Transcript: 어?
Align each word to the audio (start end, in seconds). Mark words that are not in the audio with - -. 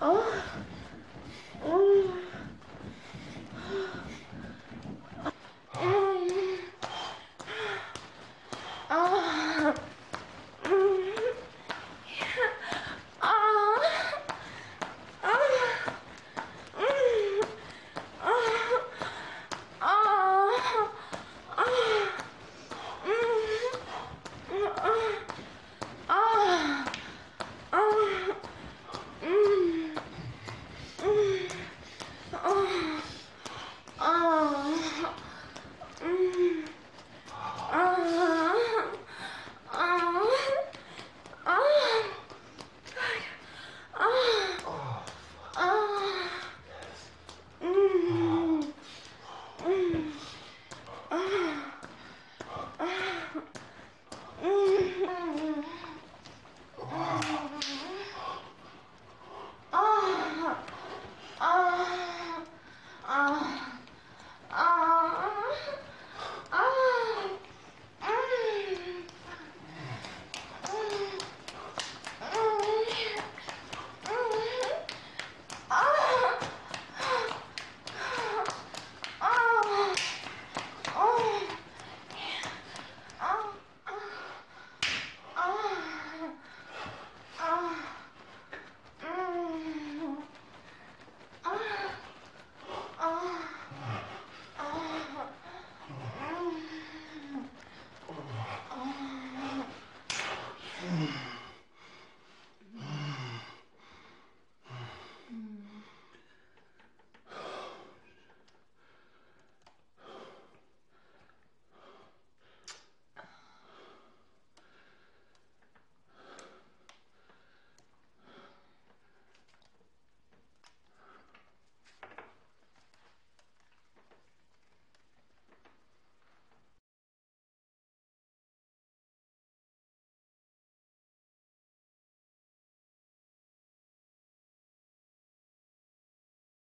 어? 0.00 0.22